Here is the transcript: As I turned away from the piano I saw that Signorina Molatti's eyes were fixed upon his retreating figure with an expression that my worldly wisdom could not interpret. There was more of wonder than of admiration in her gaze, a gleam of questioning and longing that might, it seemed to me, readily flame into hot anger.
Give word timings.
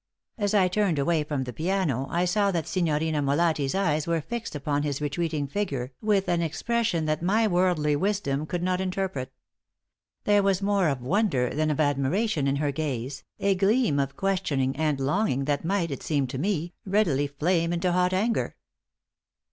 As 0.35 0.55
I 0.55 0.67
turned 0.67 0.97
away 0.97 1.23
from 1.23 1.43
the 1.43 1.53
piano 1.53 2.07
I 2.09 2.25
saw 2.25 2.49
that 2.49 2.65
Signorina 2.67 3.21
Molatti's 3.21 3.75
eyes 3.75 4.07
were 4.07 4.19
fixed 4.19 4.55
upon 4.55 4.81
his 4.81 4.99
retreating 4.99 5.45
figure 5.47 5.93
with 6.01 6.27
an 6.27 6.41
expression 6.41 7.05
that 7.05 7.21
my 7.21 7.45
worldly 7.47 7.95
wisdom 7.95 8.47
could 8.47 8.63
not 8.63 8.81
interpret. 8.81 9.31
There 10.23 10.41
was 10.41 10.59
more 10.59 10.87
of 10.87 11.03
wonder 11.03 11.51
than 11.51 11.69
of 11.69 11.79
admiration 11.79 12.47
in 12.47 12.55
her 12.55 12.71
gaze, 12.71 13.23
a 13.39 13.53
gleam 13.53 13.99
of 13.99 14.15
questioning 14.17 14.75
and 14.75 14.99
longing 14.99 15.45
that 15.45 15.63
might, 15.63 15.91
it 15.91 16.01
seemed 16.01 16.31
to 16.31 16.39
me, 16.39 16.73
readily 16.83 17.27
flame 17.27 17.71
into 17.71 17.91
hot 17.91 18.11
anger. 18.11 18.55